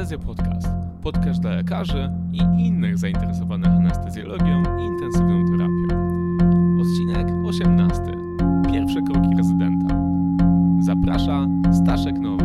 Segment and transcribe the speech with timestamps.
[0.00, 0.68] Anestezja Podcast.
[1.02, 5.86] Podcast dla lekarzy i innych zainteresowanych anestezjologią i intensywną terapią.
[6.80, 8.02] Odcinek 18.
[8.72, 9.94] Pierwsze kroki rezydenta.
[10.80, 12.39] Zaprasza Staszek Nowak.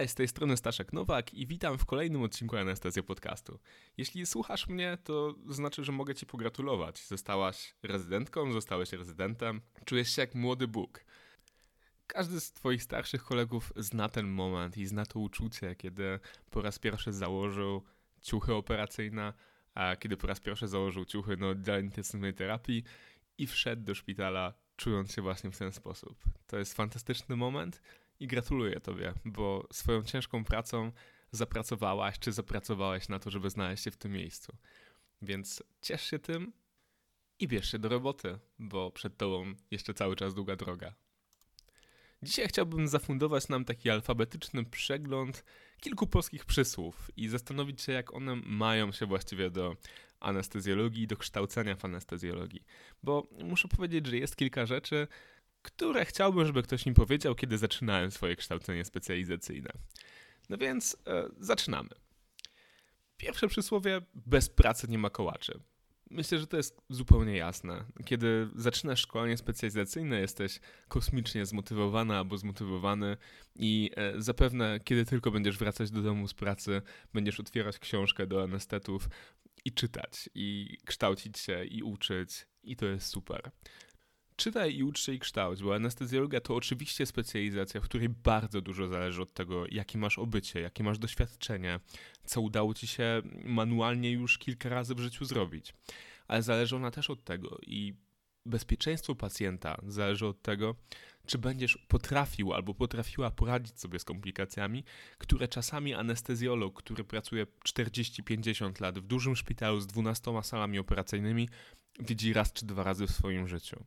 [0.00, 3.58] Cześć, z tej strony Staszek Nowak i witam w kolejnym odcinku Anestezja Podcastu.
[3.96, 7.06] Jeśli słuchasz mnie, to znaczy, że mogę Ci pogratulować.
[7.06, 11.04] Zostałaś rezydentką, zostałeś rezydentem, czujesz się jak młody Bóg.
[12.06, 16.20] Każdy z Twoich starszych kolegów zna ten moment i zna to uczucie, kiedy
[16.50, 17.82] po raz pierwszy założył
[18.22, 19.32] ciuchy operacyjne,
[19.74, 22.84] a kiedy po raz pierwszy założył ciuchy no, dla intensywnej terapii
[23.38, 26.24] i wszedł do szpitala czując się właśnie w ten sposób.
[26.46, 27.82] To jest fantastyczny moment
[28.20, 30.92] i gratuluję Tobie, bo swoją ciężką pracą
[31.32, 34.56] zapracowałaś czy zapracowałeś na to, żeby znaleźć się w tym miejscu.
[35.22, 36.52] Więc ciesz się tym
[37.38, 40.94] i bierz się do roboty, bo przed Tobą jeszcze cały czas długa droga.
[42.22, 45.44] Dzisiaj chciałbym zafundować nam taki alfabetyczny przegląd
[45.80, 49.76] kilku polskich przysłów i zastanowić się, jak one mają się właściwie do
[50.20, 52.64] anestezjologii, do kształcenia w anestezjologii.
[53.02, 55.06] Bo muszę powiedzieć, że jest kilka rzeczy,
[55.62, 59.70] które chciałbym, żeby ktoś mi powiedział, kiedy zaczynałem swoje kształcenie specjalizacyjne.
[60.48, 61.90] No więc e, zaczynamy.
[63.16, 65.60] Pierwsze przysłowie: bez pracy nie ma kołaczy.
[66.10, 67.84] Myślę, że to jest zupełnie jasne.
[68.04, 73.16] Kiedy zaczynasz szkolenie specjalizacyjne, jesteś kosmicznie zmotywowana albo zmotywowany
[73.56, 78.42] i e, zapewne, kiedy tylko będziesz wracać do domu z pracy, będziesz otwierać książkę do
[78.42, 79.08] anestetów
[79.64, 83.50] i czytać, i kształcić się, i uczyć, i to jest super.
[84.40, 88.88] Czytaj i ucz się i kształć, bo anestezjologia to oczywiście specjalizacja, w której bardzo dużo
[88.88, 91.80] zależy od tego, jakie masz obycie, jakie masz doświadczenie,
[92.24, 95.74] co udało ci się manualnie już kilka razy w życiu zrobić.
[96.28, 97.94] Ale zależy ona też od tego i
[98.46, 100.74] bezpieczeństwo pacjenta zależy od tego,
[101.26, 104.84] czy będziesz potrafił albo potrafiła poradzić sobie z komplikacjami,
[105.18, 111.48] które czasami anestezjolog, który pracuje 40-50 lat w dużym szpitalu z 12 salami operacyjnymi,
[111.98, 113.84] widzi raz czy dwa razy w swoim życiu.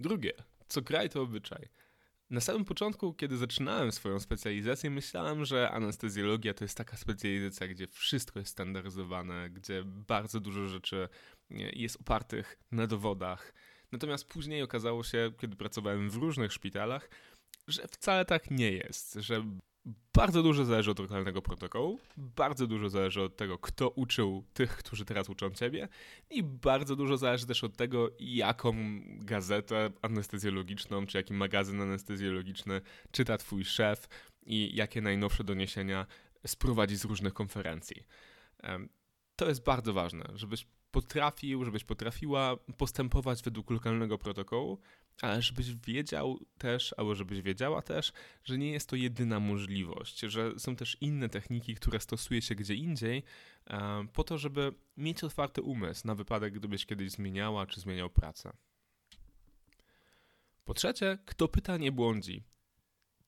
[0.00, 0.32] Drugie,
[0.68, 1.68] co kraj to obyczaj.
[2.30, 7.86] Na samym początku, kiedy zaczynałem swoją specjalizację, myślałem, że anestezjologia to jest taka specjalizacja, gdzie
[7.86, 11.08] wszystko jest standaryzowane, gdzie bardzo dużo rzeczy
[11.50, 13.54] jest opartych na dowodach.
[13.92, 17.10] Natomiast później okazało się, kiedy pracowałem w różnych szpitalach,
[17.68, 19.44] że wcale tak nie jest, że
[20.14, 25.04] bardzo dużo zależy od lokalnego protokołu, bardzo dużo zależy od tego, kto uczył tych, którzy
[25.04, 25.88] teraz uczą ciebie
[26.30, 28.74] i bardzo dużo zależy też od tego, jaką
[29.04, 32.80] gazetę anestezjologiczną, czy jaki magazyn anestezjologiczny
[33.10, 34.08] czyta twój szef
[34.46, 36.06] i jakie najnowsze doniesienia
[36.46, 38.06] sprowadzi z różnych konferencji.
[39.36, 44.78] To jest bardzo ważne, żebyś potrafił, żebyś potrafiła postępować według lokalnego protokołu,
[45.22, 48.12] ale żebyś wiedział też, albo żebyś wiedziała też,
[48.44, 52.74] że nie jest to jedyna możliwość, że są też inne techniki, które stosuje się gdzie
[52.74, 53.22] indziej,
[54.12, 58.52] po to, żeby mieć otwarty umysł na wypadek, gdybyś kiedyś zmieniała czy zmieniał pracę.
[60.64, 62.42] Po trzecie, kto pyta, nie błądzi.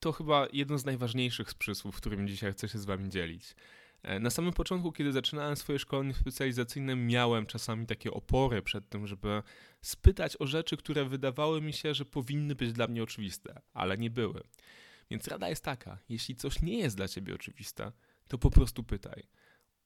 [0.00, 3.54] To chyba jedno z najważniejszych z przysłów, którym dzisiaj chcę się z Wami dzielić.
[4.02, 9.06] E, na samym początku, kiedy zaczynałem swoje szkolenie specjalizacyjne, miałem czasami takie opory przed tym,
[9.06, 9.42] żeby
[9.80, 14.10] spytać o rzeczy, które wydawały mi się, że powinny być dla mnie oczywiste, ale nie
[14.10, 14.41] były.
[15.10, 17.92] Więc rada jest taka: jeśli coś nie jest dla ciebie oczywiste,
[18.28, 19.22] to po prostu pytaj.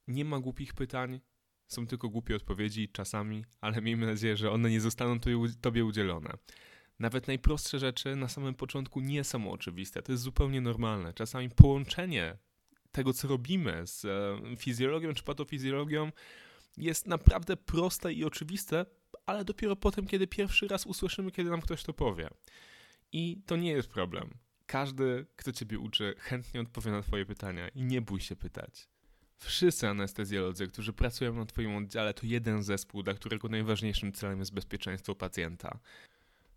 [0.09, 1.21] Nie ma głupich pytań,
[1.67, 5.21] są tylko głupie odpowiedzi czasami, ale miejmy nadzieję, że one nie zostaną
[5.61, 6.31] tobie udzielone.
[6.99, 10.03] Nawet najprostsze rzeczy na samym początku nie są oczywiste.
[10.03, 11.15] To jest zupełnie normalne.
[11.15, 12.39] Czasami połączenie
[12.97, 16.13] tego, co robimy z e, fizjologią czy patofizjologią,
[16.77, 18.87] jest naprawdę proste i oczywiste,
[19.27, 22.29] ale dopiero potem, kiedy pierwszy raz usłyszymy, kiedy nam ktoś to powie.
[23.13, 24.31] I to nie jest problem.
[24.67, 28.89] Każdy, kto ciebie uczy, chętnie odpowie na twoje pytania i nie bój się pytać.
[29.39, 34.55] Wszyscy anestezjolodzy, którzy pracują na twoim oddziale, to jeden zespół, dla którego najważniejszym celem jest
[34.55, 35.79] bezpieczeństwo pacjenta.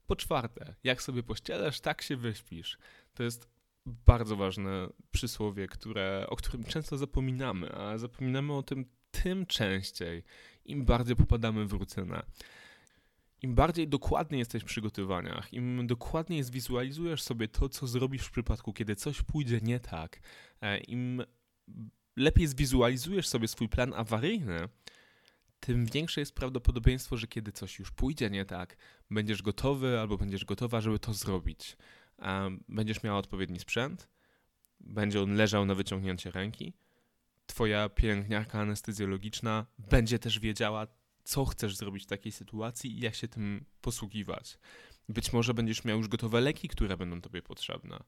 [0.07, 2.77] Po czwarte, jak sobie pościelesz, tak się wyśpisz.
[3.13, 3.59] To jest
[4.06, 10.24] bardzo ważne przysłowie, które, o którym często zapominamy, a zapominamy o tym tym częściej,
[10.65, 12.24] im bardziej popadamy w rutynę.
[13.41, 18.74] Im bardziej dokładny jesteś w przygotowaniach, im dokładniej zwizualizujesz sobie to, co zrobisz w przypadku,
[18.74, 20.19] kiedy coś pójdzie nie tak,
[20.62, 21.24] e, im
[22.15, 24.69] lepiej zwizualizujesz sobie swój plan awaryjny,
[25.59, 28.77] tym większe jest prawdopodobieństwo, że kiedy coś już pójdzie nie tak,
[29.12, 31.77] będziesz gotowy albo będziesz gotowa, żeby to zrobić.
[32.69, 34.10] Będziesz miała odpowiedni sprzęt,
[34.80, 36.74] będzie on leżał na wyciągnięcie ręki.
[37.45, 40.88] Twoja pielęgniarka anestezjologiczna będzie też wiedziała,
[41.24, 44.57] co chcesz zrobić w takiej sytuacji i jak się tym posługiwać.
[45.10, 48.04] Być może będziesz miał już gotowe leki, które będą tobie potrzebne.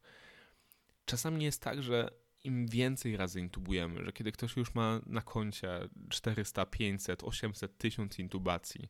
[1.05, 2.11] Czasami jest tak, że
[2.43, 8.19] im więcej razy intubujemy, że kiedy ktoś już ma na koncie 400, 500, 800, 1000
[8.19, 8.89] intubacji,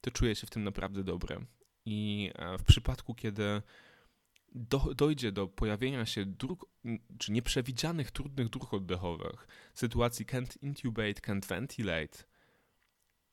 [0.00, 1.44] to czuje się w tym naprawdę dobrze.
[1.84, 3.62] I e, w przypadku, kiedy
[4.54, 6.66] do, dojdzie do pojawienia się dróg,
[7.18, 12.24] czy nieprzewidzianych, trudnych dróg oddechowych, sytuacji can't intubate, can't ventilate,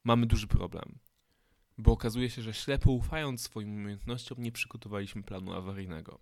[0.03, 1.00] mamy duży problem.
[1.77, 6.19] Bo okazuje się, że ślepo ufając swoim umiejętnościom, nie przygotowaliśmy planu awaryjnego.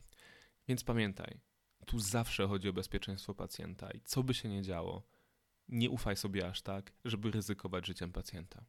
[0.68, 1.40] Więc pamiętaj,
[1.86, 5.04] tu zawsze chodzi o bezpieczeństwo pacjenta i co by się nie działo,
[5.68, 8.66] nie ufaj sobie aż tak, żeby ryzykować życiem pacjenta.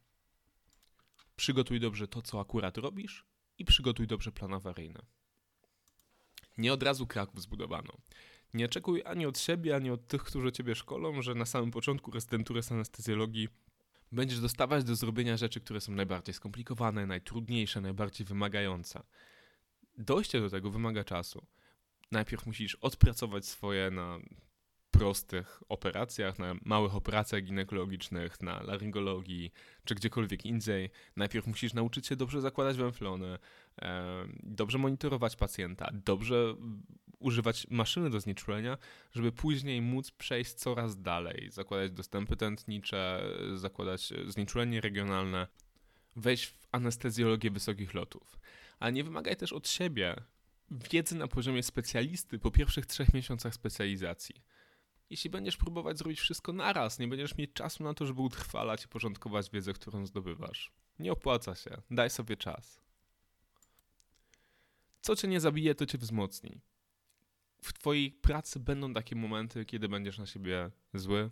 [1.35, 3.25] Przygotuj dobrze to, co akurat robisz
[3.57, 4.99] i przygotuj dobrze plan awaryjny.
[6.57, 7.93] Nie od razu Kraków zbudowano.
[8.53, 12.11] Nie oczekuj ani od siebie, ani od tych, którzy ciebie szkolą, że na samym początku
[12.11, 13.47] rezydentury z anestezjologii
[14.11, 19.03] będziesz dostawać do zrobienia rzeczy, które są najbardziej skomplikowane, najtrudniejsze, najbardziej wymagające.
[19.97, 21.45] Dojście do tego wymaga czasu
[22.11, 24.19] najpierw musisz odpracować swoje na
[24.97, 29.51] prostych operacjach, na małych operacjach ginekologicznych, na laryngologii
[29.85, 30.89] czy gdziekolwiek indziej.
[31.15, 33.37] Najpierw musisz nauczyć się dobrze zakładać węflony,
[34.43, 36.55] dobrze monitorować pacjenta, dobrze
[37.19, 38.77] używać maszyny do znieczulenia,
[39.13, 45.47] żeby później móc przejść coraz dalej, zakładać dostępy tętnicze, zakładać znieczulenie regionalne,
[46.15, 48.39] wejść w anestezjologię wysokich lotów.
[48.79, 50.15] Ale nie wymagaj też od siebie
[50.71, 54.35] wiedzy na poziomie specjalisty po pierwszych trzech miesiącach specjalizacji.
[55.09, 58.87] Jeśli będziesz próbować zrobić wszystko naraz, nie będziesz mieć czasu na to, żeby utrwalać i
[58.87, 60.71] porządkować wiedzę, którą zdobywasz.
[60.99, 61.81] Nie opłaca się.
[61.91, 62.81] Daj sobie czas.
[65.01, 66.61] Co cię nie zabije, to cię wzmocni.
[67.61, 71.29] W twojej pracy będą takie momenty, kiedy będziesz na siebie zły,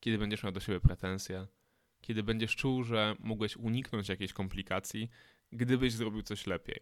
[0.00, 1.46] kiedy będziesz miał do siebie pretensje,
[2.00, 5.10] kiedy będziesz czuł, że mogłeś uniknąć jakiejś komplikacji,
[5.52, 6.80] gdybyś zrobił coś lepiej.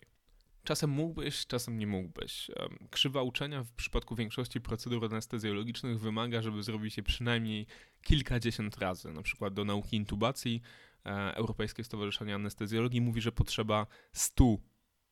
[0.64, 2.50] Czasem mógłbyś, czasem nie mógłbyś.
[2.90, 7.66] Krzywa uczenia w przypadku większości procedur anestezjologicznych wymaga, żeby zrobić je przynajmniej
[8.02, 9.12] kilkadziesiąt razy.
[9.12, 10.62] Na przykład do nauki intubacji
[11.06, 14.56] e, Europejskie Stowarzyszenie Anestezjologii mówi, że potrzeba 100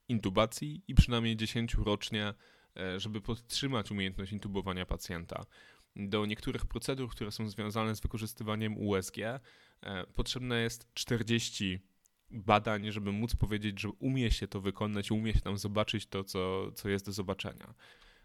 [0.08, 2.34] intubacji i przynajmniej 10 rocznie,
[2.76, 5.44] e, żeby podtrzymać umiejętność intubowania pacjenta.
[5.96, 9.40] Do niektórych procedur, które są związane z wykorzystywaniem USG, e,
[10.14, 11.80] potrzebne jest 40
[12.30, 16.72] badań, żeby móc powiedzieć, że umie się to wykonać, umie się tam zobaczyć to, co,
[16.72, 17.74] co jest do zobaczenia.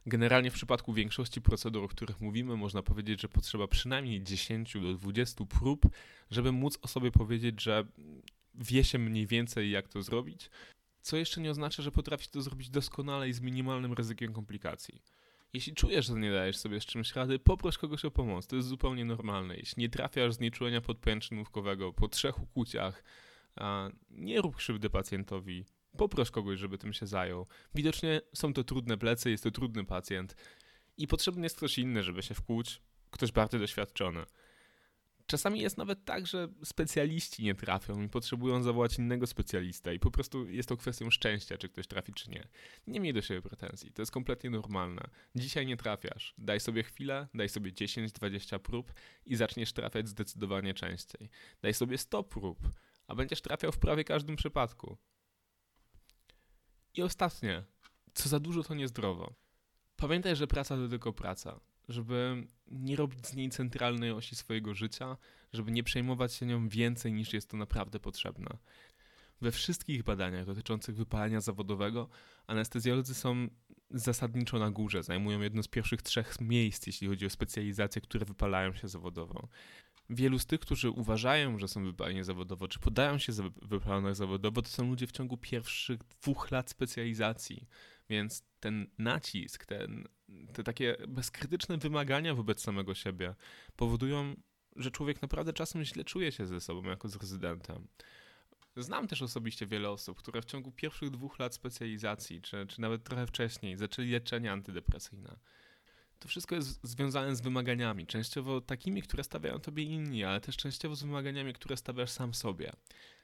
[0.06, 4.94] Generalnie w przypadku większości procedur, o których mówimy, można powiedzieć, że potrzeba przynajmniej 10 do
[4.94, 5.86] 20 prób,
[6.32, 7.86] żeby móc o sobie powiedzieć, że
[8.56, 10.50] wie się mniej więcej, jak to zrobić,
[11.02, 15.02] co jeszcze nie oznacza, że potrafi to zrobić doskonale i z minimalnym ryzykiem komplikacji.
[15.54, 18.48] Jeśli czujesz, że nie dajesz sobie z czymś rady, poproś kogoś o pomoc.
[18.48, 19.58] To jest zupełnie normalne.
[19.58, 23.04] Jeśli nie trafiasz z nieczulenia podpęczynówkowego po trzech ukłuciach,
[24.10, 25.66] nie rób krzywdy pacjentowi,
[25.98, 27.48] poproś kogoś, żeby tym się zajął.
[27.76, 30.36] Widocznie są to trudne plecy, jest to trudny pacjent
[30.98, 32.82] i potrzebny jest ktoś inny, żeby się wkłuć,
[33.12, 34.26] ktoś bardziej doświadczony.
[35.28, 40.12] Czasami jest nawet tak, że specjaliści nie trafią i potrzebują zawołać innego specjalistę i po
[40.12, 42.48] prostu jest to kwestią szczęścia, czy ktoś trafi, czy nie.
[42.88, 45.10] Nie miej do siebie pretensji, to jest kompletnie normalne.
[45.36, 48.94] Dzisiaj nie trafiasz, daj sobie chwilę, daj sobie 10-20 prób
[49.26, 51.30] i zaczniesz trafiać zdecydowanie częściej.
[51.62, 52.60] Daj sobie 100 prób,
[53.08, 54.98] a będziesz trafiał w prawie każdym przypadku.
[56.94, 57.64] I ostatnie,
[58.14, 59.34] co za dużo to niezdrowo.
[59.96, 61.60] Pamiętaj, że praca to tylko praca.
[61.90, 65.18] Żeby nie robić z niej centralnej osi swojego życia,
[65.54, 68.58] żeby nie przejmować się nią więcej niż jest to naprawdę potrzebne.
[69.42, 72.10] We wszystkich badaniach dotyczących wypalenia zawodowego
[72.48, 73.48] anestezjolodzy są
[73.90, 78.74] zasadniczo na górze, zajmują jedno z pierwszych trzech miejsc, jeśli chodzi o specjalizacje, które wypalają
[78.74, 79.48] się zawodowo
[80.10, 84.62] wielu z tych, którzy uważają, że są wypaleni zawodowo, czy podają się za wypalonych zawodowo,
[84.62, 87.68] to są ludzie w ciągu pierwszych dwóch lat specjalizacji.
[88.10, 90.08] Więc ten nacisk, ten,
[90.54, 93.36] te takie bezkrytyczne wymagania wobec samego siebie
[93.76, 94.36] powodują,
[94.76, 97.88] że człowiek naprawdę czasem źle czuje się ze sobą jako z rezydentem.
[98.78, 103.04] Znam też osobiście wiele osób, które w ciągu pierwszych dwóch lat specjalizacji, czy, czy nawet
[103.04, 105.40] trochę wcześniej, zaczęli leczenie antydepresyjne
[106.20, 110.96] to wszystko jest związane z wymaganiami, częściowo takimi, które stawiają tobie inni, ale też częściowo
[110.96, 112.72] z wymaganiami, które stawiasz sam sobie.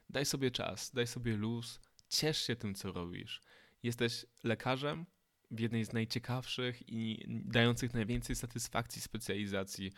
[0.10, 1.80] Daj sobie czas, daj sobie luz,
[2.10, 3.42] ciesz się tym, co robisz.
[3.84, 5.06] Jesteś lekarzem
[5.52, 9.92] w jednej z najciekawszych i dających najwięcej satysfakcji specjalizacji.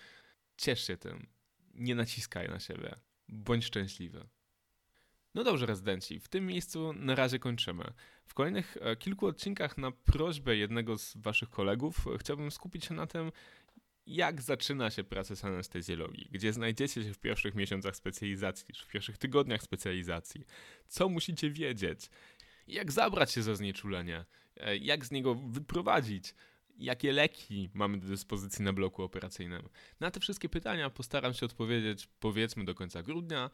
[0.58, 1.28] Ciesz się tym.
[1.74, 2.96] Nie naciskaj na siebie.
[3.30, 4.28] Bądź szczęśliwy.
[5.34, 7.94] No dobrze, rezydenci, w tym miejscu na razie kończymy.
[8.26, 12.94] W kolejnych e, kilku odcinkach na prośbę jednego z waszych kolegów e, chciałbym skupić się
[12.94, 13.32] na tym,
[14.06, 18.88] jak zaczyna się praca z anestezjologii, gdzie znajdziecie się w pierwszych miesiącach specjalizacji, czy w
[18.88, 20.46] pierwszych tygodniach specjalizacji,
[20.88, 22.10] co musicie wiedzieć,
[22.68, 24.26] jak zabrać się za znieczulenie,
[24.80, 26.36] jak z niego wyprowadzić,
[26.78, 29.70] jakie leki mamy do dyspozycji na bloku operacyjnym.
[30.00, 33.50] Na te wszystkie pytania postaram się odpowiedzieć powiedzmy do końca grudnia,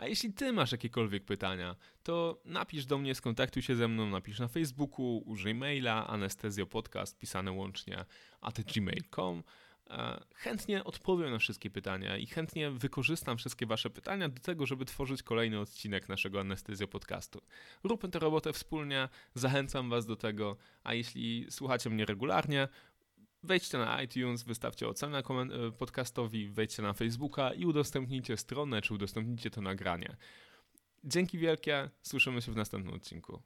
[0.00, 4.38] a jeśli ty masz jakiekolwiek pytania, to napisz do mnie, skontaktuj się ze mną, napisz
[4.38, 8.04] na Facebooku, użyj maila anestezjopodcast pisane łącznie
[8.40, 9.42] at gmail.com.
[9.90, 14.84] E, chętnie odpowiem na wszystkie pytania i chętnie wykorzystam wszystkie Wasze pytania do tego, żeby
[14.84, 17.40] tworzyć kolejny odcinek naszego Anestezjo Podcastu.
[17.84, 22.68] Róbmy tę robotę wspólnie, zachęcam Was do tego, a jeśli słuchacie mnie regularnie,
[23.42, 29.50] wejdźcie na iTunes, wystawcie ocenę e, podcastowi, wejdźcie na Facebooka i udostępnijcie stronę, czy udostępnijcie
[29.50, 30.16] to nagranie.
[31.04, 33.42] Dzięki wielkie, słyszymy się w następnym odcinku.